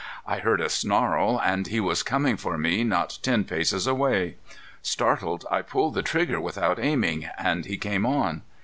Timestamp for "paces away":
3.43-4.33